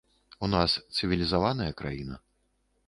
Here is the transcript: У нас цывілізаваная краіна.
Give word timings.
У 0.47 0.49
нас 0.53 0.77
цывілізаваная 0.95 1.71
краіна. 1.85 2.15